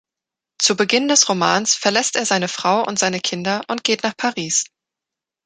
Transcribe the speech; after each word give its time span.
Zu 0.57 0.75
Beginn 0.75 1.09
des 1.09 1.29
Romans 1.29 1.75
verlässt 1.75 2.15
er 2.15 2.25
seine 2.25 2.47
Frau 2.47 2.83
und 2.87 2.97
seine 2.97 3.19
Kinder 3.19 3.61
und 3.67 3.83
geht 3.83 4.01
nach 4.01 4.17
Paris. 4.17 4.63